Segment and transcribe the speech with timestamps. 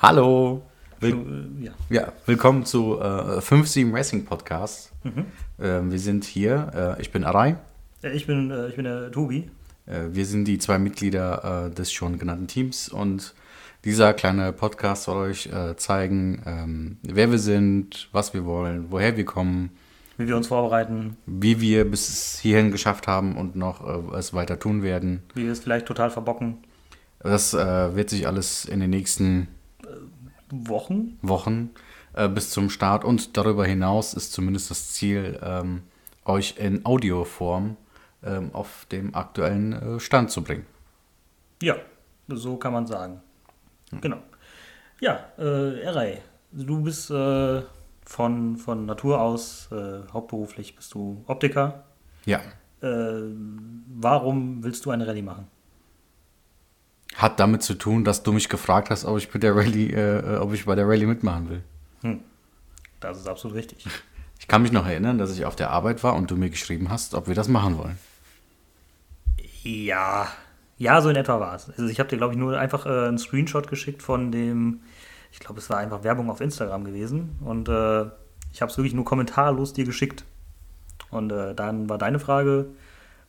[0.00, 0.62] Hallo.
[1.00, 1.72] Will äh, ja.
[1.88, 4.92] ja, willkommen zu äh, 57 Racing Podcast.
[5.60, 6.96] Ähm, wir sind hier.
[6.98, 7.56] Äh, ich bin Arai.
[8.02, 9.50] Ja, Ich bin, äh, ich bin der Tobi.
[9.86, 13.34] Äh, wir sind die zwei Mitglieder äh, des schon genannten Teams und
[13.84, 19.16] dieser kleine Podcast soll euch äh, zeigen, ähm, wer wir sind, was wir wollen, woher
[19.16, 19.70] wir kommen,
[20.18, 24.58] Wie wir uns vorbereiten, wie wir bis hierhin geschafft haben und noch äh, es weiter
[24.58, 25.22] tun werden.
[25.34, 26.58] wie wir es vielleicht total verbocken.
[27.20, 29.48] Das äh, wird sich alles in den nächsten
[30.50, 31.18] Wochen?
[31.22, 31.70] Wochen
[32.14, 35.82] äh, bis zum Start und darüber hinaus ist zumindest das Ziel, ähm,
[36.24, 37.76] euch in Audioform
[38.22, 40.66] ähm, auf dem aktuellen äh, Stand zu bringen.
[41.62, 41.76] Ja,
[42.28, 43.20] so kann man sagen.
[44.00, 44.18] Genau.
[45.00, 46.22] Ja, äh, Erei,
[46.52, 47.62] du bist äh,
[48.04, 51.84] von, von Natur aus, äh, hauptberuflich bist du Optiker.
[52.24, 52.40] Ja,
[52.82, 53.22] Äh,
[53.88, 55.46] warum willst du eine Rallye machen?
[57.16, 60.34] Hat damit zu tun, dass du mich gefragt hast, ob ich mit der Rallye, äh,
[60.34, 61.62] äh, ob ich bei der Rallye mitmachen will.
[63.00, 63.86] Das ist absolut richtig.
[64.38, 66.88] Ich kann mich noch erinnern, dass ich auf der Arbeit war und du mir geschrieben
[66.90, 67.98] hast, ob wir das machen wollen.
[69.64, 70.28] Ja,
[70.78, 71.70] ja, so in etwa war es.
[71.70, 74.82] Also ich habe dir, glaube ich, nur einfach äh, einen Screenshot geschickt von dem,
[75.32, 77.38] ich glaube, es war einfach Werbung auf Instagram gewesen.
[77.40, 78.02] Und äh,
[78.52, 80.24] ich habe es wirklich nur kommentarlos dir geschickt.
[81.10, 82.66] Und äh, dann war deine Frage,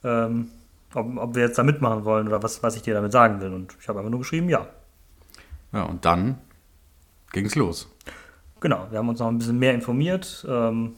[0.04, 0.50] ähm,
[0.98, 3.54] ob, ob wir jetzt da mitmachen wollen oder was, was ich dir damit sagen will.
[3.54, 4.68] Und ich habe einfach nur geschrieben, ja.
[5.72, 6.40] Ja, und dann
[7.32, 7.90] ging's los.
[8.60, 10.96] Genau, wir haben uns noch ein bisschen mehr informiert ähm,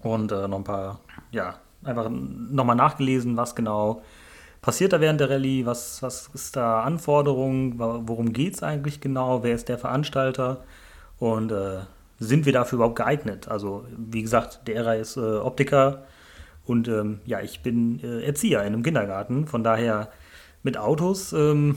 [0.00, 4.02] und äh, noch ein paar, ja, einfach nochmal nachgelesen, was genau
[4.60, 9.42] passiert da während der Rallye, was, was ist da Anforderungen, worum geht es eigentlich genau,
[9.42, 10.64] wer ist der Veranstalter
[11.18, 11.80] und äh,
[12.18, 13.48] sind wir dafür überhaupt geeignet?
[13.48, 16.04] Also, wie gesagt, der Ära ist äh, Optiker
[16.70, 20.12] und ähm, ja, ich bin äh, Erzieher in einem Kindergarten, von daher
[20.62, 21.76] mit Autos ähm,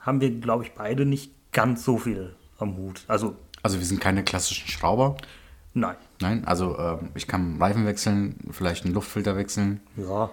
[0.00, 3.02] haben wir, glaube ich, beide nicht ganz so viel am Hut.
[3.08, 5.16] Also, Also wir sind keine klassischen Schrauber.
[5.72, 5.96] nein.
[6.20, 9.80] Nein, also ähm, ich kann Reifen wechseln, vielleicht einen Luftfilter wechseln.
[9.96, 10.30] Ja,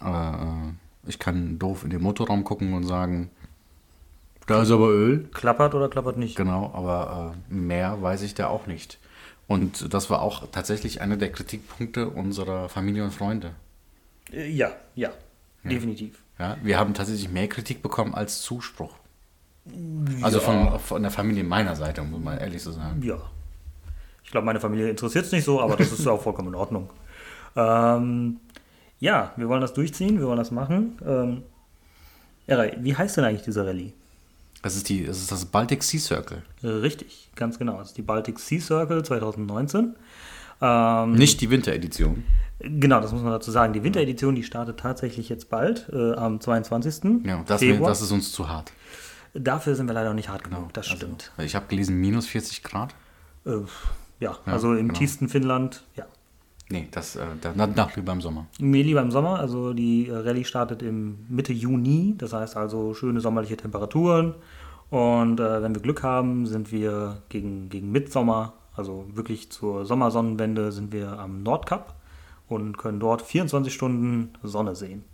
[0.00, 3.30] äh, ich kann doof in den Motorraum gucken und sagen,
[4.46, 5.28] da ist aber Öl.
[5.32, 6.36] klappert oder klappert nicht.
[6.36, 8.98] Genau, aber äh, mehr weiß ich da auch nicht.
[9.46, 13.50] Und das war auch tatsächlich einer der Kritikpunkte unserer Familie und Freunde.
[14.32, 15.10] Äh, Ja, ja,
[15.62, 16.18] definitiv.
[16.38, 18.94] Ja, wir haben tatsächlich mehr Kritik bekommen als Zuspruch.
[20.20, 23.02] Also von, von der Familie meiner Seite, um mal ehrlich zu sagen.
[23.02, 23.18] Ja.
[24.22, 26.54] Ich glaube, meine Familie interessiert es nicht so, aber das ist ja auch vollkommen in
[26.54, 26.90] Ordnung.
[27.56, 28.40] Ähm,
[28.98, 30.98] ja, wir wollen das durchziehen, wir wollen das machen.
[31.06, 31.42] Ähm,
[32.48, 33.92] Eray, wie heißt denn eigentlich diese Rallye?
[34.64, 36.42] Das ist, die, das ist das Baltic Sea Circle.
[36.62, 37.76] Äh, richtig, ganz genau.
[37.76, 39.94] Das ist die Baltic Sea Circle 2019.
[40.62, 42.24] Ähm, Nicht die Winteredition.
[42.60, 43.74] genau, das muss man dazu sagen.
[43.74, 47.26] Die Winteredition, die startet tatsächlich jetzt bald, äh, am 22.
[47.26, 47.90] Ja, das, Februar.
[47.90, 48.72] das ist uns zu hart.
[49.34, 51.30] Dafür sind wir leider noch nicht hart genug, das Also, stimmt.
[51.38, 52.94] ich habe gelesen, minus 40 Grad.
[53.44, 53.56] Äh,
[54.20, 54.98] ja, also im genau.
[54.98, 56.06] tiefsten Finnland, ja.
[56.74, 58.46] Nee, das, äh, da, na, nach lieber im Sommer.
[58.58, 62.94] Mir lieber im Sommer, also die äh, Rallye startet im Mitte Juni, das heißt also
[62.94, 64.34] schöne sommerliche Temperaturen.
[64.90, 70.72] Und äh, wenn wir Glück haben, sind wir gegen, gegen Mitsommer, also wirklich zur Sommersonnenwende,
[70.72, 71.94] sind wir am Nordkap
[72.48, 75.04] und können dort 24 Stunden Sonne sehen.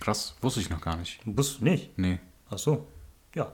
[0.00, 1.20] Krass, wusste ich noch gar nicht.
[1.24, 1.96] Du bist nicht?
[1.96, 2.18] Nee.
[2.50, 2.86] Ach so,
[3.34, 3.52] ja.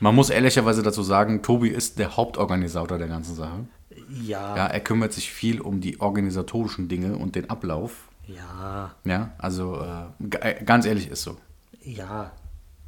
[0.00, 3.66] Man muss ehrlicherweise dazu sagen, Tobi ist der Hauptorganisator der ganzen Sache.
[4.10, 8.08] Ja, Ja, er kümmert sich viel um die organisatorischen Dinge und den Ablauf.
[8.26, 11.36] ja, Ja, also äh, äh, ganz ehrlich, ist so.
[11.82, 12.32] ja.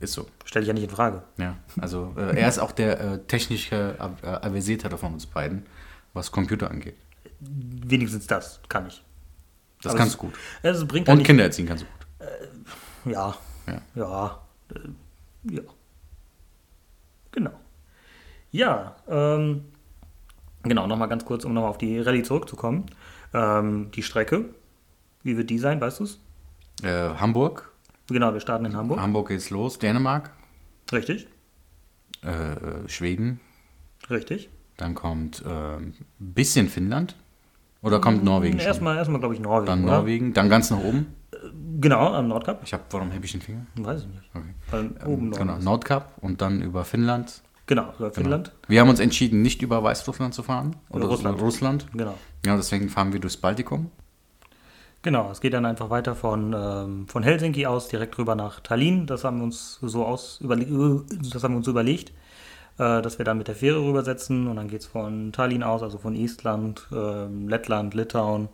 [0.00, 0.26] Ist so.
[0.44, 1.22] Stell dich ja nicht in Frage.
[1.38, 5.66] Ja, also äh, er ist auch der äh, technische äh, Avisiertere von uns beiden,
[6.14, 6.94] was Computer angeht.
[7.40, 9.02] Wenigstens das kann ich.
[9.82, 10.34] Das Aber kannst du gut.
[10.62, 13.12] Es bringt Und Kinder erziehen kannst du gut.
[13.12, 13.34] Ja.
[13.66, 13.82] Ja.
[13.96, 14.38] Ja.
[14.74, 15.62] äh, Ja.
[17.32, 17.52] Genau.
[18.50, 19.64] Ja, ähm,
[20.62, 22.86] genau, nochmal ganz kurz, um nochmal auf die Rallye zurückzukommen.
[23.34, 24.46] Ähm, die Strecke,
[25.22, 26.20] wie wird die sein, weißt du es?
[26.82, 27.70] Äh, Hamburg.
[28.08, 29.00] Genau, wir starten in Hamburg.
[29.00, 29.78] Hamburg geht's los.
[29.78, 30.30] Dänemark.
[30.92, 31.26] Richtig,
[32.24, 33.40] Äh, äh, Schweden.
[34.10, 34.48] richtig.
[34.78, 37.16] Dann kommt ein bisschen Finnland.
[37.82, 38.66] Oder kommt Norwegen schon?
[38.66, 39.66] Erstmal, erstmal glaube ich, Norwegen.
[39.66, 39.92] Dann oder?
[39.98, 40.32] Norwegen.
[40.34, 41.06] Dann ganz nach oben.
[41.80, 42.60] Genau, am Nordkap.
[42.64, 43.66] Ich habe, warum habe ich den Finger?
[43.76, 44.22] Weiß ich nicht.
[44.34, 44.54] Okay.
[44.70, 45.64] Weil oben Genau, Norden ist.
[45.64, 47.42] Nordkap und dann über Finnland.
[47.68, 48.50] Genau, über Finnland.
[48.66, 50.76] Wir haben uns entschieden, nicht über Weißrussland zu fahren.
[50.88, 51.40] Oder Russland.
[51.40, 51.86] Russland.
[51.92, 52.14] Genau.
[52.44, 53.90] Ja, deswegen fahren wir durchs Baltikum.
[55.02, 59.06] Genau, es geht dann einfach weiter von, ähm, von Helsinki aus direkt rüber nach Tallinn.
[59.06, 62.10] Das haben wir uns so aus das haben wir uns überlegt,
[62.78, 65.82] äh, dass wir dann mit der Fähre rübersetzen und dann geht es von Tallinn aus,
[65.82, 68.48] also von Estland, ähm, Lettland, Litauen,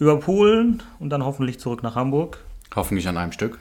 [0.00, 2.38] über Polen und dann hoffentlich zurück nach Hamburg.
[2.74, 3.58] Hoffentlich an einem Stück.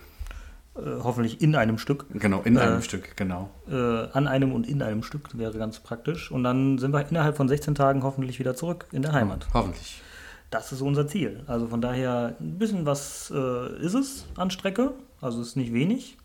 [0.76, 2.06] Äh, hoffentlich in einem Stück.
[2.14, 3.50] Genau, in einem Äh, Stück, genau.
[3.70, 3.76] Äh,
[4.14, 6.32] an einem und in einem Stück wäre ganz praktisch.
[6.32, 9.48] Und dann sind wir innerhalb von 16 Tagen hoffentlich wieder zurück in der Heimat.
[9.54, 10.02] Hoffentlich.
[10.50, 11.44] Das ist unser Ziel.
[11.48, 14.94] Also von daher ein bisschen was äh, ist es an Strecke.
[15.20, 16.18] Also es ist nicht wenig.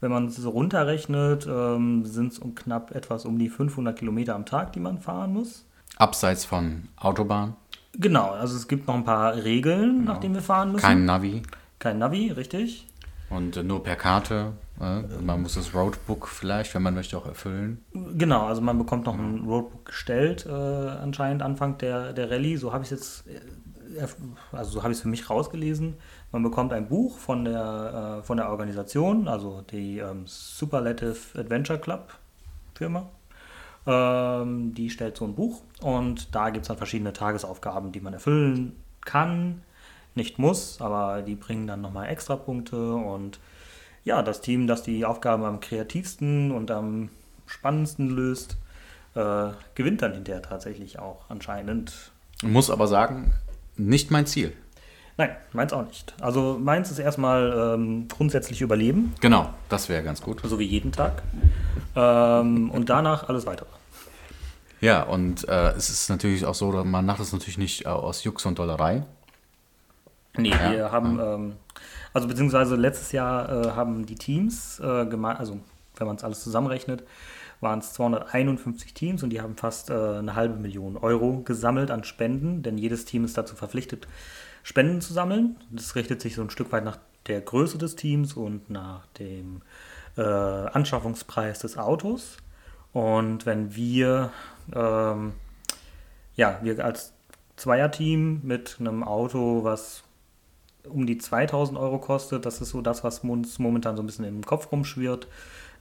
[0.00, 4.34] Wenn man es so runterrechnet, ähm, sind es um knapp etwas um die 500 Kilometer
[4.34, 5.64] am Tag, die man fahren muss.
[5.96, 7.54] Abseits von Autobahn,
[7.96, 10.82] Genau, also es gibt noch ein paar Regeln, nach denen wir fahren müssen.
[10.82, 11.42] kein Navi
[11.78, 12.86] Kein Navi, richtig.
[13.34, 14.52] Und äh, nur per Karte.
[14.80, 17.84] Äh, man muss das Roadbook vielleicht, wenn man möchte, auch erfüllen.
[17.92, 22.56] Genau, also man bekommt noch ein Roadbook gestellt, äh, anscheinend Anfang der, der Rallye.
[22.56, 24.06] So habe ich es jetzt, äh,
[24.52, 25.94] also so habe ich es für mich rausgelesen.
[26.32, 31.78] Man bekommt ein Buch von der, äh, von der Organisation, also die ähm, Superlative Adventure
[31.78, 32.14] Club
[32.74, 33.08] Firma.
[33.86, 38.14] Ähm, die stellt so ein Buch und da gibt es dann verschiedene Tagesaufgaben, die man
[38.14, 39.62] erfüllen kann,
[40.14, 43.38] nicht muss, aber die bringen dann nochmal extra Punkte und
[44.04, 47.08] ja, das Team, das die Aufgaben am kreativsten und am
[47.46, 48.56] spannendsten löst,
[49.14, 52.12] äh, gewinnt dann hinterher tatsächlich auch anscheinend.
[52.42, 53.32] Muss aber sagen,
[53.76, 54.52] nicht mein Ziel.
[55.16, 56.12] Nein, meins auch nicht.
[56.20, 60.40] Also meins ist erstmal ähm, grundsätzlich Überleben, Genau, das wäre ganz gut.
[60.44, 61.22] so wie jeden Tag.
[61.94, 63.68] Ähm, und danach alles weitere.
[64.80, 68.24] Ja, und äh, es ist natürlich auch so, man macht es natürlich nicht äh, aus
[68.24, 69.04] Jux und Dollerei.
[70.36, 71.52] Nee, Ja, wir haben, ähm,
[72.12, 75.60] also beziehungsweise letztes Jahr äh, haben die Teams, äh, also
[75.96, 77.04] wenn man es alles zusammenrechnet,
[77.60, 82.04] waren es 251 Teams und die haben fast äh, eine halbe Million Euro gesammelt an
[82.04, 84.06] Spenden, denn jedes Team ist dazu verpflichtet,
[84.62, 85.56] Spenden zu sammeln.
[85.70, 89.62] Das richtet sich so ein Stück weit nach der Größe des Teams und nach dem
[90.16, 92.36] äh, Anschaffungspreis des Autos.
[92.92, 94.30] Und wenn wir,
[94.74, 95.32] ähm,
[96.36, 97.12] ja, wir als
[97.56, 100.03] Zweierteam mit einem Auto, was
[100.88, 104.24] um die 2000 Euro kostet, das ist so das, was uns momentan so ein bisschen
[104.24, 105.26] im Kopf rumschwirrt,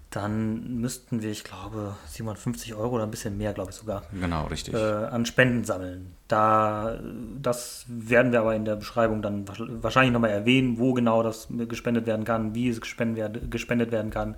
[0.09, 4.45] dann müssten wir, ich glaube, 750 Euro oder ein bisschen mehr, glaube ich sogar, Genau,
[4.45, 4.75] richtig.
[4.75, 6.13] äh, an Spenden sammeln.
[6.27, 6.99] Da,
[7.41, 11.47] das werden wir aber in der Beschreibung dann wahrsch- wahrscheinlich nochmal erwähnen, wo genau das
[11.67, 14.35] gespendet werden kann, wie es gespendet, gespendet werden kann.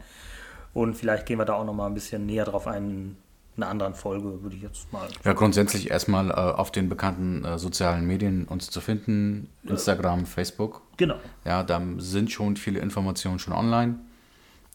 [0.73, 3.17] Und vielleicht gehen wir da auch nochmal ein bisschen näher drauf ein, in
[3.57, 5.07] einer anderen Folge, würde ich jetzt mal.
[5.23, 9.49] Ja, grundsätzlich erstmal äh, auf den bekannten äh, sozialen Medien uns zu finden.
[9.63, 10.81] Instagram, Facebook.
[10.97, 11.15] Genau.
[11.45, 13.95] Ja, da sind schon viele Informationen schon online.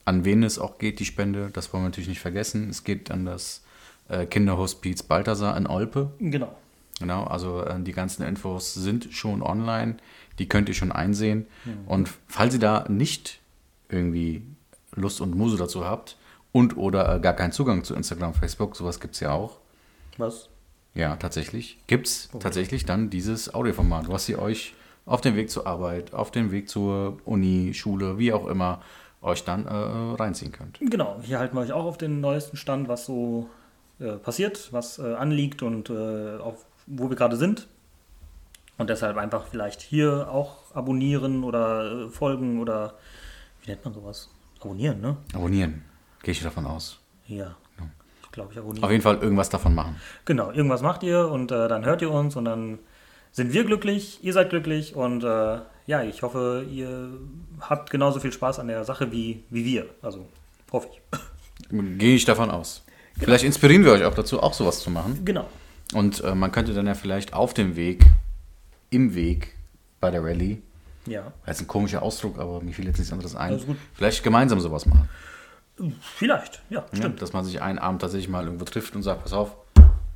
[0.05, 2.71] An wen es auch geht, die Spende, das wollen wir natürlich nicht vergessen.
[2.71, 3.63] Es geht an das
[4.09, 6.13] äh, Kinderhospiz Balthasar in Olpe.
[6.19, 6.57] Genau.
[6.99, 9.97] Genau, also äh, die ganzen Infos sind schon online.
[10.39, 11.47] Die könnt ihr schon einsehen.
[11.87, 13.41] Und falls ihr da nicht
[13.91, 14.43] irgendwie
[14.95, 16.17] Lust und Muse dazu habt
[16.53, 19.59] und oder äh, gar keinen Zugang zu Instagram, Facebook, sowas gibt es ja auch.
[20.19, 20.49] Was?
[20.95, 21.79] Ja, tatsächlich.
[21.87, 24.75] Gibt es tatsächlich dann dieses Audioformat, was ihr euch
[25.07, 28.83] auf dem Weg zur Arbeit, auf dem Weg zur Uni, Schule, wie auch immer,
[29.23, 30.79] euch dann äh, reinziehen könnt.
[30.81, 33.49] Genau, hier halten wir euch auch auf den neuesten Stand, was so
[33.99, 37.69] äh, passiert, was äh, anliegt und äh, auf, wo wir gerade sind.
[38.79, 42.95] Und deshalb einfach vielleicht hier auch abonnieren oder äh, folgen oder
[43.63, 44.31] wie nennt man sowas?
[44.59, 45.17] Abonnieren, ne?
[45.35, 45.83] Abonnieren,
[46.23, 46.99] gehe ich davon aus.
[47.27, 47.57] Ja.
[48.23, 48.85] Ich glaube, ich abonniere.
[48.85, 49.97] Auf jeden Fall irgendwas davon machen.
[50.25, 52.79] Genau, irgendwas macht ihr und äh, dann hört ihr uns und dann
[53.33, 57.11] sind wir glücklich, ihr seid glücklich und äh, ja, ich hoffe, ihr
[57.61, 59.87] habt genauso viel Spaß an der Sache wie, wie wir.
[60.01, 60.29] Also
[60.71, 61.69] hoffe ich.
[61.99, 62.85] Gehe ich davon aus.
[63.19, 65.25] Vielleicht inspirieren wir euch auch dazu, auch sowas zu machen.
[65.25, 65.49] Genau.
[65.95, 68.05] Und äh, man könnte dann ja vielleicht auf dem Weg,
[68.91, 69.57] im Weg
[70.01, 70.63] bei der Rallye,
[71.07, 71.33] Ja.
[71.45, 73.61] das ist ein komischer Ausdruck, aber mir fiel jetzt nichts anderes ein,
[73.95, 75.09] vielleicht gemeinsam sowas machen.
[76.17, 77.23] Vielleicht, ja, Ja, stimmt.
[77.23, 79.57] dass man sich einen Abend tatsächlich mal irgendwo trifft und sagt, pass auf,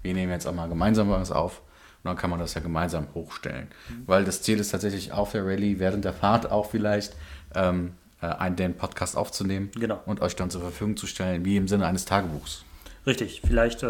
[0.02, 1.60] wir nehmen jetzt einmal gemeinsam was auf.
[2.02, 3.68] Und dann kann man das ja gemeinsam hochstellen.
[4.06, 7.16] Weil das Ziel ist tatsächlich auf der Rallye, während der Fahrt auch vielleicht,
[7.54, 10.00] ähm, äh, einen den Podcast aufzunehmen Genau.
[10.04, 12.64] und euch dann zur Verfügung zu stellen, wie im Sinne eines Tagebuchs.
[13.06, 13.86] Richtig, vielleicht äh,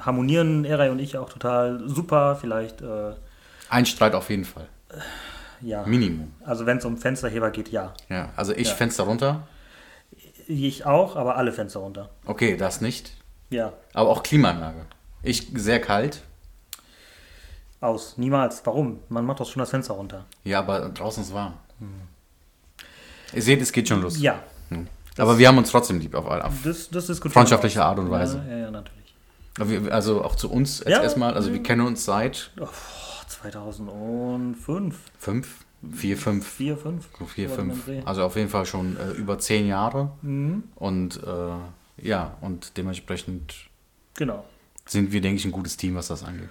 [0.00, 2.36] harmonieren Eray und ich auch total super.
[2.40, 3.12] Vielleicht, äh,
[3.70, 4.68] Ein Streit auf jeden Fall.
[5.62, 5.84] ja.
[5.86, 6.32] Minimum.
[6.44, 7.94] Also wenn es um Fensterheber geht, ja.
[8.10, 8.74] Ja, also ich Ja.
[8.74, 9.46] Fenster runter.
[10.48, 12.10] Ich auch, aber alle Fenster runter.
[12.26, 13.12] Okay, das nicht.
[13.50, 14.86] Ja, Aber auch Klimaanlage.
[15.22, 16.22] Ich sehr kalt.
[17.80, 18.16] aus.
[18.16, 18.62] Niemals.
[18.64, 19.00] Warum?
[19.08, 20.24] Man macht doch schon das Fenster runter.
[20.44, 21.54] Ja, aber draußen ist warm.
[23.32, 24.20] Ihr seht, es geht schon los.
[24.20, 24.86] Ja, Hm.
[25.18, 27.84] Aber wir haben uns trotzdem lieb auf, auf das, das freundschaftliche.
[27.84, 28.42] Art und Weise.
[28.48, 29.92] Ja, ja, ja natürlich.
[29.92, 31.02] Also auch zu uns jetzt Ja.
[31.02, 31.34] erstmal.
[31.34, 32.66] Also wir kennen uns seit Oh,
[33.28, 37.08] 2005, fünf, vier, fünf, 4, 5.
[37.26, 37.88] vier, fünf.
[38.04, 40.12] Also auf jeden Fall schon äh, über zehn Jahre.
[40.22, 40.64] Mhm.
[40.76, 43.54] Und äh, ja, und dementsprechend
[44.14, 44.44] Genau.
[44.86, 46.50] sind wir, denke ich, ein gutes Team, was das angeht.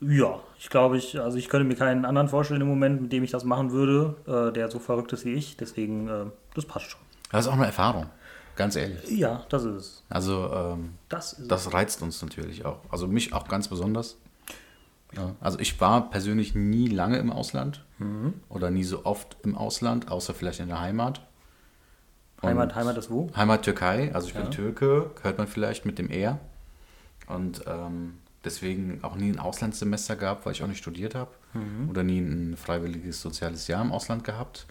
[0.00, 3.24] Ja, ich glaube, ich, also ich könnte mir keinen anderen vorstellen im Moment, mit dem
[3.24, 5.56] ich das machen würde, äh, der so verrückt ist wie ich.
[5.56, 7.00] Deswegen, äh, das passt schon.
[7.32, 8.06] Das ist auch eine Erfahrung,
[8.56, 9.10] ganz ehrlich.
[9.10, 10.02] Ja, das ist es.
[10.10, 12.80] Also ähm, Das ist das reizt uns natürlich auch.
[12.90, 14.18] Also mich auch ganz besonders.
[15.16, 17.84] Ja, also ich war persönlich nie lange im Ausland
[18.48, 21.20] oder nie so oft im Ausland, außer vielleicht in der Heimat.
[22.42, 23.30] Heimat, Heimat ist wo?
[23.34, 24.42] Heimat Türkei, also ich Ja.
[24.42, 26.38] bin Türke, hört man vielleicht mit dem R.
[27.26, 31.30] Und ähm, deswegen auch nie ein Auslandssemester gehabt, weil ich auch nicht studiert habe.
[31.54, 31.88] Mhm.
[31.88, 34.66] Oder nie ein freiwilliges soziales Jahr im Ausland gehabt.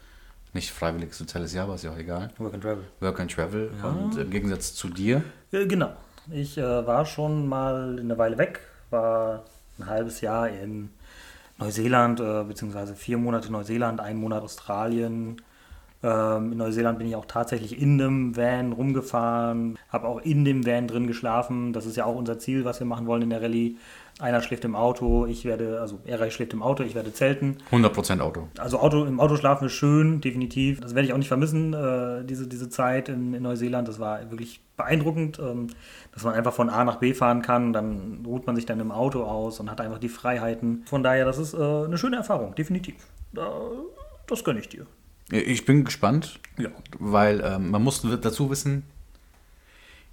[0.53, 2.29] Nicht freiwilliges soziales Jahr, war es ja auch egal.
[2.37, 2.83] Work and Travel.
[3.01, 3.71] Work and Travel.
[3.83, 5.91] Und im Gegensatz zu dir, Äh, genau.
[6.31, 9.43] Ich äh, war schon mal eine Weile weg, war
[9.79, 10.89] ein halbes Jahr in
[11.57, 15.37] Neuseeland, äh, beziehungsweise vier Monate Neuseeland, ein Monat Australien.
[16.03, 20.65] Ähm, in Neuseeland bin ich auch tatsächlich in einem Van rumgefahren, habe auch in dem
[20.65, 21.73] Van drin geschlafen.
[21.73, 23.77] Das ist ja auch unser Ziel, was wir machen wollen in der Rallye.
[24.17, 27.57] Einer schläft im Auto, ich werde, also er schläft im Auto, ich werde zelten.
[27.71, 28.47] 100% Auto.
[28.57, 30.79] Also Auto, im Auto schlafen ist schön, definitiv.
[30.79, 33.89] Das werde ich auch nicht vermissen, äh, diese, diese Zeit in, in Neuseeland.
[33.89, 35.67] Das war wirklich beeindruckend, ähm,
[36.13, 37.73] dass man einfach von A nach B fahren kann.
[37.73, 40.83] Dann ruht man sich dann im Auto aus und hat einfach die Freiheiten.
[40.85, 42.95] Von daher, das ist äh, eine schöne Erfahrung, definitiv.
[43.33, 43.51] Da,
[44.27, 44.85] das gönne ich dir.
[45.29, 46.69] Ich bin gespannt, Ja.
[46.99, 48.83] weil ähm, man muss dazu wissen,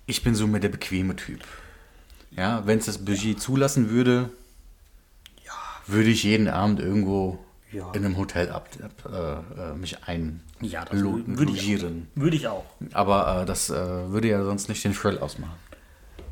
[0.06, 1.40] ich bin so mehr der bequeme Typ.
[2.36, 4.30] Ja, wenn es das Budget zulassen würde,
[5.86, 7.38] würde ich jeden Abend irgendwo
[7.72, 7.90] Ja.
[7.92, 9.12] in einem Hotel ab, ab,
[9.56, 9.92] äh, äh, mich
[10.60, 11.38] Ja, das einlogieren.
[11.38, 11.82] würde ich auch.
[12.14, 12.64] Würde ich auch.
[12.92, 13.74] Aber äh, das äh,
[14.10, 15.54] würde ja sonst nicht den Thrill ausmachen.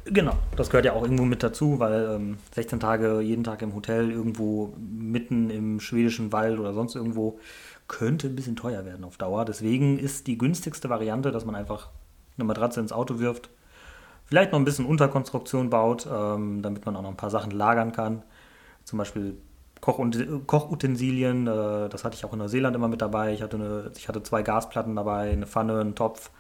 [0.06, 3.74] Genau, das gehört ja auch irgendwo mit dazu, weil ähm, 16 Tage jeden Tag im
[3.74, 7.38] Hotel irgendwo mitten im schwedischen Wald oder sonst irgendwo
[7.86, 9.44] könnte ein bisschen teuer werden auf Dauer.
[9.44, 11.90] Deswegen ist die günstigste Variante, dass man einfach
[12.38, 13.50] eine Matratze ins Auto wirft,
[14.30, 17.92] vielleicht noch ein bisschen Unterkonstruktion baut, ähm, damit man auch noch ein paar Sachen lagern
[17.92, 18.22] kann.
[18.84, 19.36] Zum Beispiel
[19.80, 19.98] Koch
[20.46, 23.32] Kochutensilien, äh, das hatte ich auch in Neuseeland immer mit dabei.
[23.32, 26.30] Ich hatte, eine, ich hatte zwei Gasplatten dabei, eine Pfanne, einen Topf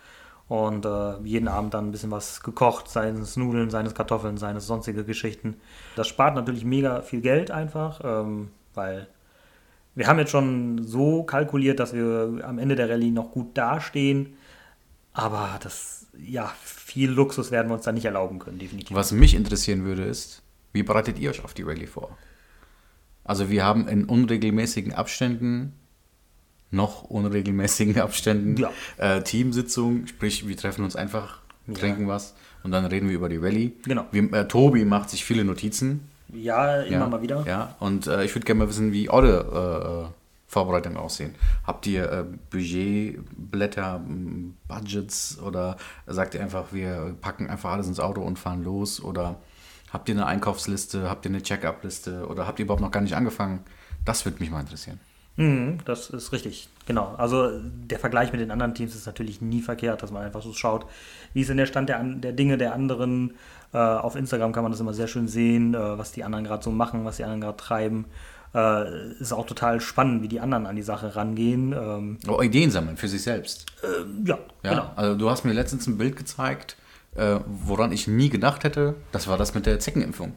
[0.48, 4.36] und äh, jeden Abend dann ein bisschen was gekocht, seien es Nudeln, seien es Kartoffeln,
[4.36, 5.56] seien es sonstige Geschichten.
[5.96, 9.08] Das spart natürlich mega viel Geld einfach, ähm, weil
[9.96, 14.36] wir haben jetzt schon so kalkuliert, dass wir am Ende der Rallye noch gut dastehen,
[15.12, 18.94] aber das, ja, viel Luxus werden wir uns da nicht erlauben können, definitiv.
[18.96, 22.16] Was mich interessieren würde, ist, wie bereitet ihr euch auf die Rallye vor?
[23.24, 25.72] Also wir haben in unregelmäßigen Abständen,
[26.70, 28.70] noch unregelmäßigen Abständen, Ja.
[28.96, 31.40] äh, Teamsitzungen, sprich wir treffen uns einfach,
[31.74, 33.72] trinken was und dann reden wir über die Rallye.
[33.84, 34.06] Genau.
[34.10, 36.08] Wir, äh, Tobi macht sich viele Notizen.
[36.32, 37.44] Ja, immer ja, mal wieder.
[37.46, 40.12] Ja, und äh, ich würde gerne mal wissen, wie eure
[40.50, 41.36] Vorbereitungen aussehen.
[41.64, 44.02] Habt ihr äh, Budgetblätter,
[44.66, 45.76] Budgets oder
[46.08, 49.00] sagt ihr einfach, wir packen einfach alles ins Auto und fahren los?
[49.00, 49.36] Oder
[49.92, 53.14] habt ihr eine Einkaufsliste, habt ihr eine Check-up-Liste oder habt ihr überhaupt noch gar nicht
[53.14, 53.60] angefangen?
[54.04, 54.98] Das würde mich mal interessieren.
[55.36, 57.14] Mhm, das ist richtig, genau.
[57.16, 60.52] Also der Vergleich mit den anderen Teams ist natürlich nie verkehrt, dass man einfach so
[60.52, 60.84] schaut,
[61.32, 63.34] wie ist denn der Stand der, der Dinge der anderen.
[63.72, 66.64] Äh, auf Instagram kann man das immer sehr schön sehen, äh, was die anderen gerade
[66.64, 68.06] so machen, was die anderen gerade treiben.
[68.54, 71.72] Äh, ist auch total spannend, wie die anderen an die Sache rangehen.
[71.72, 73.66] Ähm, Oh, Ideen sammeln für sich selbst.
[74.24, 74.90] ja, Ja, genau.
[74.96, 76.76] also du hast mir letztens ein Bild gezeigt,
[77.14, 78.94] äh, woran ich nie gedacht hätte.
[79.12, 80.32] Das war das mit der Zeckenimpfung.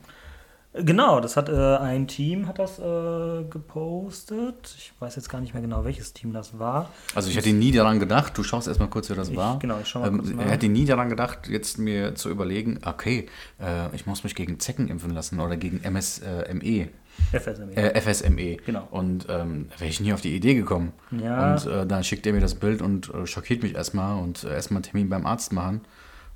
[0.76, 4.74] Genau, das hat äh, ein Team hat das äh, gepostet.
[4.78, 6.90] Ich weiß jetzt gar nicht mehr genau, welches Team das war.
[7.14, 9.60] Also ich hätte nie daran gedacht, du schaust erstmal kurz, wer das Ich- war.
[9.60, 10.46] genau, ich schau mal kurz ähm, nach.
[10.46, 13.28] Ich hätte nie daran gedacht, jetzt mir zu überlegen, okay,
[13.62, 16.90] äh, ich muss mich gegen Zecken impfen lassen oder gegen MSME,
[17.32, 17.76] FSME.
[17.76, 18.58] äh, FSME.
[18.66, 18.88] Genau.
[18.92, 20.94] Und ähm, da wäre ich nie auf die Idee gekommen.
[21.12, 21.54] Ja.
[21.54, 24.54] Und äh, dann schickt er mir das Bild und äh, schockiert mich erstmal und äh,
[24.54, 25.82] erstmal einen Termin beim Arzt machen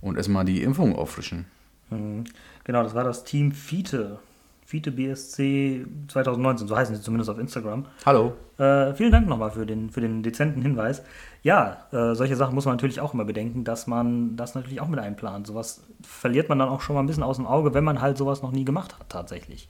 [0.01, 1.46] und erstmal die Impfung auffrischen.
[1.89, 2.25] Mhm.
[2.63, 4.19] Genau, das war das Team Fiete.
[4.65, 7.86] Fiete BSC 2019, so heißen sie zumindest auf Instagram.
[8.05, 8.34] Hallo.
[8.57, 11.03] Äh, vielen Dank nochmal für den, für den dezenten Hinweis.
[11.41, 14.89] Ja, äh, solche Sachen muss man natürlich auch immer bedenken, dass man das natürlich auch
[14.89, 15.48] mit einplant.
[15.48, 18.17] Sowas verliert man dann auch schon mal ein bisschen aus dem Auge, wenn man halt
[18.17, 19.69] sowas noch nie gemacht hat, tatsächlich.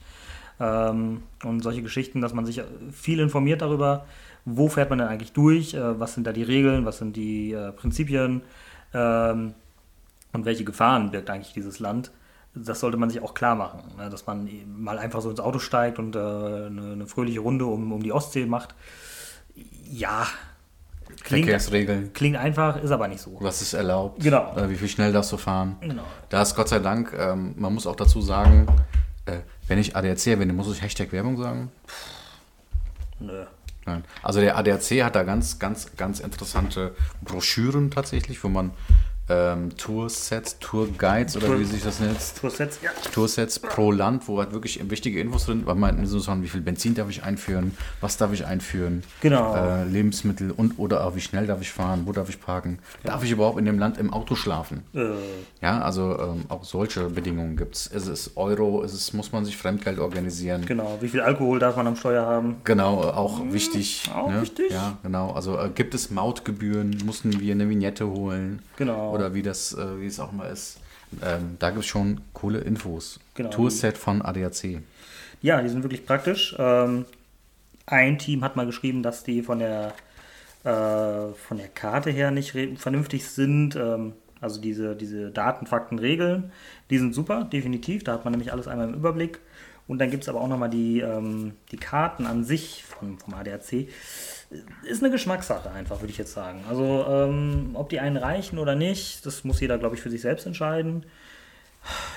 [0.60, 2.62] Ähm, und solche Geschichten, dass man sich
[2.92, 4.06] viel informiert darüber,
[4.44, 7.52] wo fährt man denn eigentlich durch, äh, was sind da die Regeln, was sind die
[7.52, 8.42] äh, Prinzipien
[8.94, 9.54] ähm,
[10.32, 12.10] und welche Gefahren birgt eigentlich dieses Land.
[12.54, 14.10] Das sollte man sich auch klar machen, ne?
[14.10, 17.92] dass man mal einfach so ins Auto steigt und äh, eine, eine fröhliche Runde um,
[17.92, 18.74] um die Ostsee macht.
[19.84, 20.26] Ja,
[21.22, 22.12] klingt, Verkehrsregeln.
[22.12, 23.36] klingt einfach, ist aber nicht so.
[23.40, 24.22] Was ist erlaubt?
[24.22, 24.56] Genau.
[24.56, 25.76] Äh, wie viel schnell darfst du fahren?
[25.80, 26.04] Genau.
[26.30, 28.66] Da ist Gott sei Dank, ähm, man muss auch dazu sagen,
[29.26, 29.38] äh,
[29.68, 31.70] wenn ich ADAC erwähne, muss ich Hashtag Werbung sagen?
[33.20, 33.44] Nö.
[33.86, 34.04] Nein.
[34.22, 38.70] Also der ADAC hat da ganz, ganz, ganz interessante Broschüren tatsächlich, wo man
[39.28, 42.16] ähm, Toursets, Tourguides oder Tour- wie sich das nennt.
[42.40, 42.90] Toursets, ja.
[43.12, 46.60] Toursets pro Land, wo halt wirklich wichtige Infos drin, weil man so sagen, wie viel
[46.60, 49.54] Benzin darf ich einführen, was darf ich einführen, Genau.
[49.54, 53.22] äh, Lebensmittel und oder auch wie schnell darf ich fahren, wo darf ich parken, darf
[53.24, 54.82] ich überhaupt in dem Land im Auto schlafen.
[54.94, 55.06] Äh,
[55.60, 57.86] Ja, also ähm, auch solche Bedingungen gibt es.
[57.88, 60.64] Ist es Euro, ist es, muss man sich Fremdgeld organisieren.
[60.66, 60.98] genau.
[61.00, 62.56] Wie viel Alkohol darf man am Steuer haben?
[62.64, 64.04] Genau, äh, auch wichtig.
[64.06, 64.42] Hm, auch ne?
[64.42, 64.70] wichtig.
[64.70, 65.32] Ja, genau.
[65.32, 66.96] Also äh, gibt es Mautgebühren?
[67.04, 68.60] Mussten wir eine Vignette holen?
[68.76, 69.12] Genau.
[69.18, 70.78] Oder wie das, äh, wie es auch mal ist.
[71.22, 73.18] Ähm, da gibt es schon coole Infos.
[73.34, 73.50] Genau.
[73.50, 74.82] Tourset von ADAC.
[75.40, 76.54] Ja, die sind wirklich praktisch.
[76.58, 77.06] Ähm,
[77.86, 79.94] ein Team hat mal geschrieben, dass die von der,
[80.64, 83.76] äh, von der Karte her nicht vernünftig sind.
[83.76, 86.52] Ähm, also diese, diese Daten, Fakten, Regeln,
[86.90, 88.04] die sind super, definitiv.
[88.04, 89.40] Da hat man nämlich alles einmal im Überblick.
[89.86, 93.34] Und dann gibt es aber auch nochmal die, ähm, die Karten an sich vom, vom
[93.34, 93.88] ADAC.
[94.82, 96.64] Ist eine Geschmackssache einfach, würde ich jetzt sagen.
[96.68, 100.22] Also ähm, ob die einen reichen oder nicht, das muss jeder, glaube ich, für sich
[100.22, 101.04] selbst entscheiden.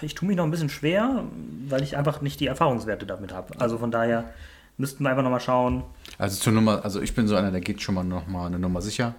[0.02, 1.26] Ich tue mich noch ein bisschen schwer,
[1.68, 3.60] weil ich einfach nicht die Erfahrungswerte damit habe.
[3.60, 4.34] Also von daher
[4.78, 5.84] müssten wir einfach nochmal schauen.
[6.18, 8.60] Also zur Nummer, also ich bin so einer, der geht schon mal noch mal eine
[8.60, 9.14] Nummer sicher.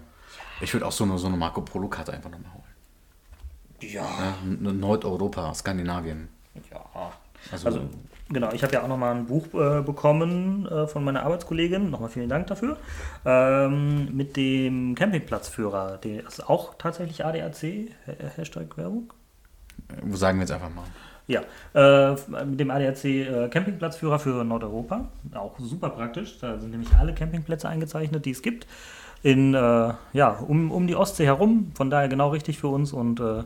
[0.61, 2.63] Ich würde auch so eine, so eine Marco Polo Karte einfach nochmal holen.
[3.93, 4.03] Ja.
[4.05, 4.35] Ja,
[4.73, 6.29] Nordeuropa, Skandinavien.
[6.71, 7.13] ja.
[7.51, 7.81] Also, Also,
[8.33, 11.91] genau, ich habe ja auch nochmal ein Buch äh, bekommen äh, von meiner Arbeitskollegin.
[11.91, 12.77] Nochmal vielen Dank dafür.
[13.25, 15.99] Ähm, mit dem Campingplatzführer.
[15.99, 17.91] Der ist auch tatsächlich ADAC.
[18.07, 19.13] Ha- Hashtag Werbung.
[20.03, 20.85] wo sagen wir jetzt einfach mal.
[21.29, 21.43] Ja,
[21.75, 25.09] äh, mit dem ADAC äh, Campingplatzführer für Nordeuropa.
[25.35, 26.39] Auch super praktisch.
[26.41, 28.67] Da sind nämlich alle Campingplätze eingezeichnet, die es gibt.
[29.23, 31.71] In, äh, ja, um, um die Ostsee herum.
[31.77, 32.93] Von daher genau richtig für uns.
[32.93, 33.45] Und äh,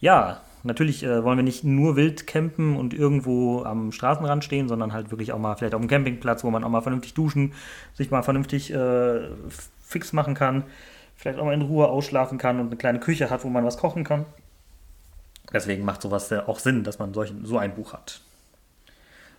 [0.00, 4.92] ja, natürlich äh, wollen wir nicht nur wild campen und irgendwo am Straßenrand stehen, sondern
[4.92, 7.52] halt wirklich auch mal vielleicht auf dem Campingplatz, wo man auch mal vernünftig duschen,
[7.94, 9.28] sich mal vernünftig äh,
[9.82, 10.64] fix machen kann.
[11.16, 13.78] Vielleicht auch mal in Ruhe ausschlafen kann und eine kleine Küche hat, wo man was
[13.78, 14.24] kochen kann.
[15.52, 18.20] Deswegen macht sowas ja auch Sinn, dass man solch, so ein Buch hat.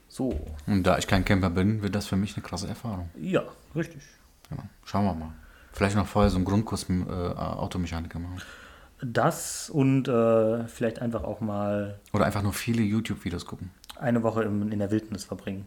[0.07, 3.09] So, Und da ich kein Camper bin, wird das für mich eine krasse Erfahrung.
[3.19, 3.43] ja,
[3.75, 4.03] richtig.
[4.49, 4.63] Genau.
[4.85, 5.33] Schauen wir mal.
[5.71, 8.39] Vielleicht noch vorher so einen Grundkurs äh, Automechaniker machen.
[9.01, 13.71] Das und äh, vielleicht einfach auch mal Oder einfach nur viele YouTube-Videos gucken.
[13.99, 15.65] eine Woche im, in der Wildnis verbringen.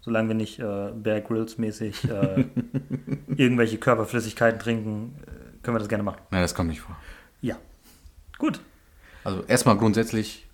[0.00, 2.44] Solange wir nicht äh, Bear Grylls mäßig äh,
[3.36, 6.20] irgendwelche Körperflüssigkeiten trinken, äh, können wir das gerne machen.
[6.30, 6.96] Nein, das kommt nicht vor.
[7.40, 7.56] Ja.
[8.38, 8.60] Gut.
[9.24, 10.48] Also erstmal grundsätzlich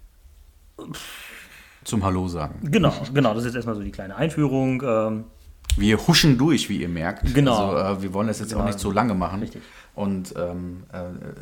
[1.84, 2.70] zum Hallo sagen.
[2.70, 3.30] Genau, genau.
[3.32, 4.82] Das ist jetzt erstmal so die kleine Einführung.
[4.84, 5.24] Ähm,
[5.76, 7.34] Wir huschen durch, wie ihr merkt.
[7.34, 7.72] Genau.
[7.72, 8.62] Also, äh, wir wollen das jetzt Genau.
[8.62, 9.40] auch nicht so lange machen.
[9.40, 9.62] Richtig.
[9.94, 10.98] Und ähm, äh,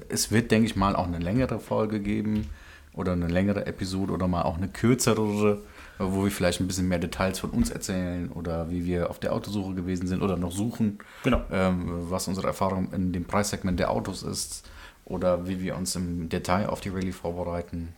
[0.09, 2.47] es wird, denke ich mal, auch eine längere Folge geben
[2.95, 5.59] oder eine längere Episode oder mal auch eine kürzere,
[5.99, 9.33] wo wir vielleicht ein bisschen mehr Details von uns erzählen oder wie wir auf der
[9.35, 11.41] Autosuche gewesen sind oder noch suchen, Genau.
[11.51, 14.69] ähm, was unsere Erfahrung in dem Preissegment der Autos ist
[15.05, 17.89] oder wie wir uns im Detail auf die Rallye vorbereiten.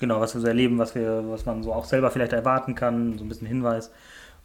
[0.00, 3.18] Genau, was wir so erleben, was wir, was man so auch selber vielleicht erwarten kann,
[3.18, 3.90] so ein bisschen Hinweis.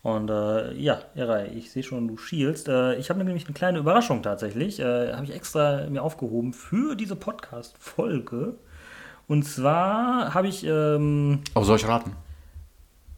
[0.06, 2.68] Und äh, ja, Eray, ich sehe schon, du schielst.
[2.68, 4.80] Äh, ich habe nämlich eine kleine Überraschung tatsächlich.
[4.80, 8.54] Äh, habe ich extra mir aufgehoben für diese Podcast-Folge.
[9.28, 12.12] Und zwar habe ich, ähm, Oh, soll ich raten?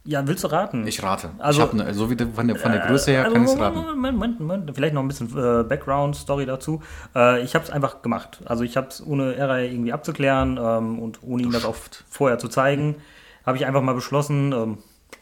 [0.04, 0.86] ja, willst du raten?
[0.86, 1.28] Ich rate.
[1.36, 3.58] Also- ich eine, so wie von der, von der Größe her Also, kann ich es
[3.60, 3.76] raten.
[3.76, 6.80] Moment, Moment, Moment, vielleicht noch ein bisschen äh, Background-Story dazu.
[7.14, 8.40] Äh, ich habe es einfach gemacht.
[8.46, 11.76] Also ich habe es ohne Eray irgendwie abzuklären ähm, und ohne ihm das auch
[12.08, 12.96] vorher zu zeigen,
[13.44, 14.78] habe ich einfach mal beschlossen, ähm,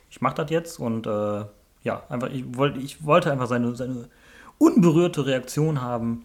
[0.09, 1.45] ich mache das jetzt und äh,
[1.87, 4.09] ja, einfach, ich, wollt, ich wollte einfach seine, seine
[4.59, 6.25] unberührte Reaktion haben,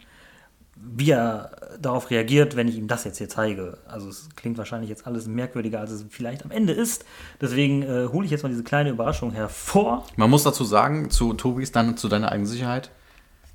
[0.75, 3.77] wie er darauf reagiert, wenn ich ihm das jetzt hier zeige.
[3.87, 7.05] Also es klingt wahrscheinlich jetzt alles merkwürdiger, als es vielleicht am Ende ist.
[7.39, 10.07] Deswegen äh, hole ich jetzt mal diese kleine Überraschung hervor.
[10.15, 12.89] Man muss dazu sagen, zu Tobis, dann zu deiner eigenen Sicherheit,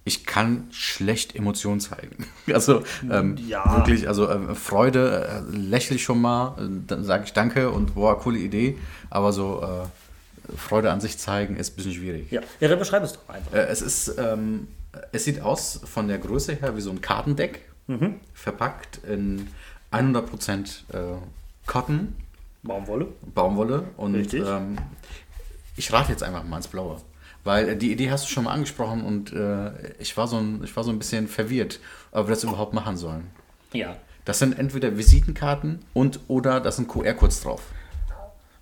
[0.05, 2.27] ich kann schlecht Emotionen zeigen.
[2.55, 3.77] Also ähm, Ja.
[3.79, 7.97] wirklich, also äh, Freude äh, lächle ich schon mal, äh, dann sage ich Danke und
[7.97, 8.79] boah, coole Idee,
[9.11, 9.89] aber so äh,
[10.57, 12.31] Freude an sich zeigen ist ein bisschen schwierig.
[12.31, 13.53] Ja, ja beschreib es doch einfach.
[13.53, 14.69] Äh, es ist, ähm,
[15.13, 17.63] es sieht aus von der Größe her wie so ein Kartendeck,
[18.35, 19.49] verpackt in
[19.93, 21.17] 100% äh,
[21.67, 22.15] Cotton,
[22.67, 23.07] Baumwolle.
[23.35, 24.43] Baumwolle und Richtig.
[24.47, 24.77] ähm,
[25.77, 27.01] ich rate jetzt einfach mal ins Blaue.
[27.45, 30.63] Weil äh, die Idee hast du schon mal angesprochen und äh, ich, war so ein,
[30.65, 31.81] ich war so ein bisschen verwirrt,
[32.11, 33.29] ob wir das überhaupt machen sollen.
[33.73, 37.63] Ja, Das sind entweder Visitenkarten und oder das sind QR-Codes drauf.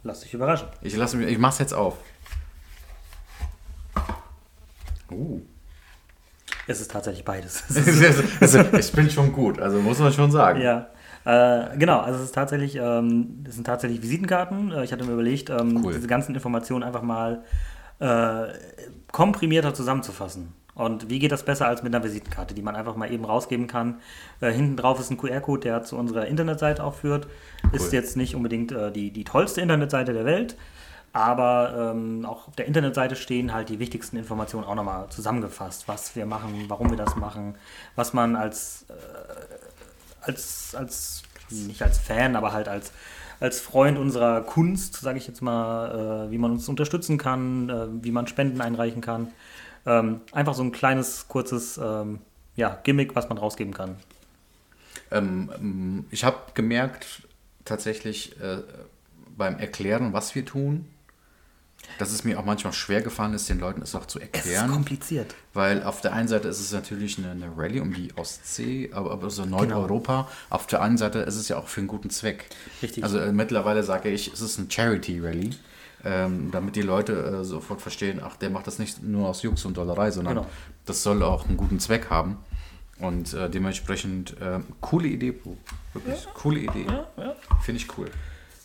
[0.04, 0.68] Lass dich überraschen.
[0.82, 1.96] Ich lasse mich, ich mach's jetzt auf.
[5.10, 5.40] Uh.
[6.66, 7.64] Es ist tatsächlich beides.
[8.78, 10.60] ich bin schon gut, also muss man schon sagen.
[10.60, 10.88] ja.
[11.26, 14.72] Äh, genau, also es ist tatsächlich, ähm, das sind tatsächlich Visitenkarten.
[14.72, 15.94] Äh, ich hatte mir überlegt, ähm, Cool.
[15.94, 17.42] diese ganzen Informationen einfach mal
[17.98, 18.48] äh,
[19.10, 20.52] komprimierter zusammenzufassen.
[20.74, 23.66] Und wie geht das besser als mit einer Visitenkarte, die man einfach mal eben rausgeben
[23.66, 24.00] kann?
[24.40, 27.28] Äh, hinten drauf ist ein QR-Code, der zu unserer Internetseite auch führt.
[27.72, 30.56] Ist jetzt nicht unbedingt äh, die, die tollste Internetseite der Welt,
[31.12, 36.16] aber ähm, auch auf der Internetseite stehen halt die wichtigsten Informationen auch nochmal zusammengefasst, was
[36.16, 37.54] wir machen, warum wir das machen,
[37.94, 38.94] was man als, äh,
[40.22, 42.90] als, als nicht als Fan, aber halt als,
[43.38, 47.86] als Freund unserer Kunst, sage ich jetzt mal, äh, wie man uns unterstützen kann, äh,
[48.04, 49.28] wie man Spenden einreichen kann.
[49.86, 52.20] Ähm, einfach so ein kleines, kurzes ähm,
[52.56, 53.96] ja, Gimmick, was man rausgeben kann.
[55.10, 57.22] Ähm, ich habe gemerkt,
[57.64, 58.58] tatsächlich äh,
[59.36, 60.86] beim Erklären, was wir tun,
[61.98, 64.64] dass es mir auch manchmal schwer gefallen ist, den Leuten es auch zu erklären.
[64.64, 65.34] Es ist kompliziert.
[65.52, 69.10] Weil auf der einen Seite ist es natürlich eine, eine Rallye um die Ostsee, aber,
[69.12, 70.22] aber so Nordeuropa.
[70.22, 70.32] Genau.
[70.50, 72.46] Auf der anderen Seite ist es ja auch für einen guten Zweck.
[72.82, 73.04] Richtig.
[73.04, 75.50] Also äh, mittlerweile sage ich, es ist ein Charity-Rally.
[76.06, 79.64] Ähm, damit die Leute äh, sofort verstehen, ach, der macht das nicht nur aus Jux
[79.64, 80.46] und Dollerei, sondern genau.
[80.84, 82.38] das soll auch einen guten Zweck haben.
[82.98, 85.34] Und äh, dementsprechend äh, coole Idee,
[85.94, 86.30] wirklich ja.
[86.34, 86.86] coole Idee.
[86.86, 87.34] Ja, ja.
[87.62, 88.10] Finde ich cool.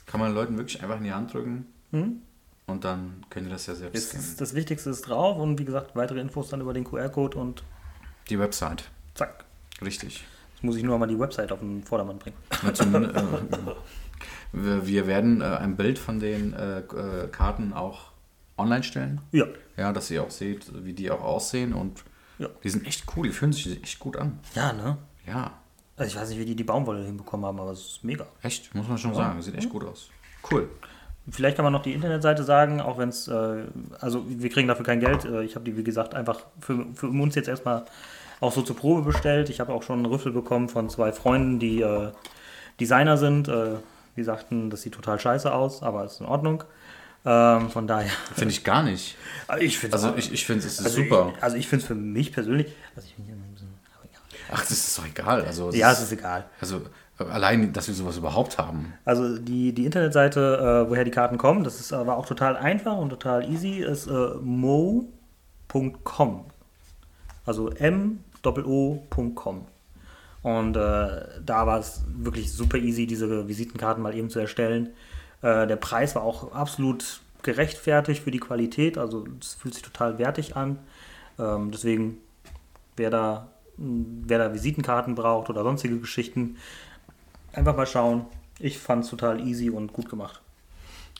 [0.05, 1.65] Kann man Leuten wirklich einfach in die Hand drücken.
[1.91, 2.21] Mhm.
[2.67, 4.35] Und dann können die das ja selbst scannen.
[4.37, 7.63] Das Wichtigste ist drauf und wie gesagt, weitere Infos dann über den QR-Code und
[8.29, 8.83] die Website.
[9.15, 9.45] Zack.
[9.81, 10.25] Richtig.
[10.53, 12.35] Jetzt muss ich nur mal die Website auf den Vordermann bringen.
[12.63, 13.71] äh,
[14.51, 18.11] wir, wir, werden äh, ein Bild von den äh, äh, Karten auch
[18.57, 19.21] online stellen.
[19.31, 19.45] Ja.
[19.77, 22.03] Ja, dass ihr auch seht, wie die auch aussehen und
[22.37, 22.47] ja.
[22.63, 24.39] die sind echt cool, die fühlen sich echt gut an.
[24.55, 24.97] Ja, ne?
[25.25, 25.53] Ja.
[25.97, 28.25] Also ich weiß nicht, wie die die Baumwolle hinbekommen haben, aber es ist mega.
[28.41, 29.17] Echt, muss man schon ja.
[29.17, 29.41] sagen.
[29.41, 30.09] Sieht echt gut aus.
[30.49, 30.69] Cool.
[31.29, 33.65] Vielleicht kann man noch die Internetseite sagen, auch wenn es, äh,
[33.99, 35.25] also wir kriegen dafür kein Geld.
[35.25, 37.85] Äh, ich habe die, wie gesagt, einfach für, für uns jetzt erstmal
[38.39, 39.49] auch so zur Probe bestellt.
[39.49, 42.11] Ich habe auch schon einen Rüffel bekommen von zwei Freunden, die äh,
[42.79, 43.47] Designer sind.
[43.47, 43.75] Äh,
[44.15, 46.63] die sagten, das sieht total scheiße aus, aber ist in Ordnung.
[47.25, 48.11] Ähm, von daher.
[48.33, 49.17] Finde ich gar nicht.
[49.59, 51.33] Ich finde also ich, ich finde es also super.
[51.35, 52.73] Ich, also ich finde es für mich persönlich.
[52.95, 53.07] Also
[54.51, 55.45] Ach, das ist doch egal.
[55.45, 56.45] Also, ja, es ist egal.
[56.59, 56.81] Also
[57.27, 58.93] Allein, dass wir sowas überhaupt haben.
[59.03, 62.97] Also die, die Internetseite, äh, woher die Karten kommen, das ist aber auch total einfach
[62.97, 66.45] und total easy, ist äh, mo.com.
[67.45, 69.65] Also m.o.com.
[70.41, 74.89] Und äh, da war es wirklich super easy, diese Visitenkarten mal eben zu erstellen.
[75.41, 80.17] Äh, der Preis war auch absolut gerechtfertigt für die Qualität, also es fühlt sich total
[80.17, 80.77] wertig an.
[81.37, 82.17] Ähm, deswegen,
[82.97, 83.47] wer da,
[83.77, 86.57] wer da Visitenkarten braucht oder sonstige Geschichten,
[87.53, 88.25] Einfach mal schauen.
[88.59, 90.41] Ich fand es total easy und gut gemacht.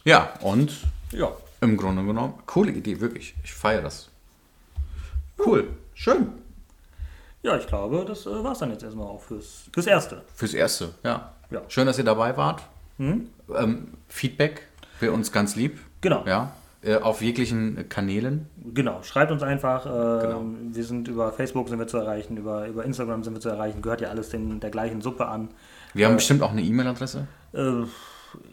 [0.04, 0.72] Ja, und
[1.12, 3.36] ja, im Grunde genommen, coole Idee, wirklich.
[3.44, 4.10] Ich feiere das.
[5.38, 6.30] Cool, schön.
[7.42, 10.24] Ja, ich glaube, das äh, war es dann jetzt erstmal auch fürs, fürs Erste.
[10.36, 11.34] Fürs Erste, ja.
[11.50, 11.62] ja.
[11.68, 12.64] Schön, dass ihr dabei wart.
[12.98, 13.30] Mhm.
[13.56, 14.68] Ähm, Feedback
[15.00, 15.80] wäre uns ganz lieb.
[16.02, 16.26] Genau.
[16.26, 16.52] Ja.
[16.82, 18.48] Äh, auf jeglichen Kanälen.
[18.74, 19.86] Genau, schreibt uns einfach.
[19.86, 20.44] Äh, genau.
[20.72, 23.82] Wir sind über Facebook sind wir zu erreichen, über, über Instagram sind wir zu erreichen.
[23.82, 25.50] Gehört ja alles den, der gleichen Suppe an.
[25.94, 27.28] Wir haben äh, bestimmt auch eine E-Mail-Adresse.
[27.54, 27.84] Äh,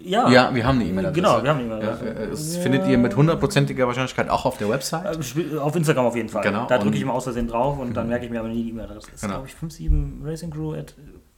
[0.03, 0.29] ja.
[0.29, 1.21] Ja, wir haben eine E-Mail-Adresse.
[1.21, 2.07] Genau, wir haben eine E-Mail-Adresse.
[2.07, 2.63] Ja, das ja.
[2.63, 5.05] findet ihr mit hundertprozentiger Wahrscheinlichkeit auch auf der Website.
[5.37, 6.43] Äh, auf Instagram auf jeden Fall.
[6.43, 6.67] Genau.
[6.67, 8.71] Da drücke ich immer aus Versehen drauf und dann merke ich mir aber nie die
[8.71, 9.07] E-Mail-Adresse.
[9.07, 9.43] Das ist, genau.
[9.43, 10.95] glaube ich, 57racingcrew at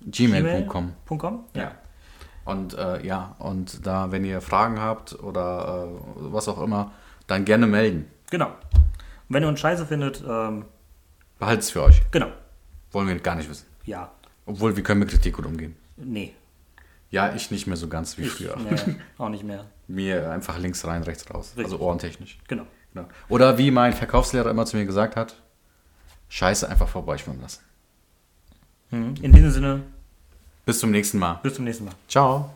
[0.06, 0.92] gmail.com.
[1.06, 1.62] Gmail ja.
[1.62, 1.72] ja.
[2.44, 6.00] Und äh, ja, und da, wenn ihr Fragen habt oder äh,
[6.32, 6.92] was auch immer,
[7.26, 8.06] dann gerne melden.
[8.30, 8.46] Genau.
[8.46, 10.64] Und wenn ihr uns scheiße findet, ähm,
[11.38, 12.02] behaltet es für euch.
[12.10, 12.28] Genau.
[12.90, 13.66] Wollen wir gar nicht wissen.
[13.84, 14.10] Ja.
[14.46, 15.76] Obwohl, wir können mit Kritik gut umgehen.
[15.96, 16.34] Nee.
[17.10, 18.56] Ja, ich nicht mehr so ganz wie ich, früher.
[18.56, 19.66] Nee, auch nicht mehr.
[19.86, 21.52] mir einfach links rein, rechts raus.
[21.56, 21.64] Richtig.
[21.64, 22.38] Also ohrentechnisch.
[22.48, 22.66] Genau.
[22.92, 23.08] genau.
[23.28, 25.40] Oder wie mein Verkaufslehrer immer zu mir gesagt hat,
[26.28, 27.62] Scheiße einfach vorbeischwimmen lassen.
[28.90, 29.14] Mhm.
[29.22, 29.82] In diesem Sinne.
[30.66, 31.40] Bis zum nächsten Mal.
[31.42, 31.94] Bis zum nächsten Mal.
[32.08, 32.50] Ciao.